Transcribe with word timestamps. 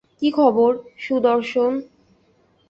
কী 0.19 0.29
খবর, 0.31 0.71
সুদর্শন? 0.97 1.73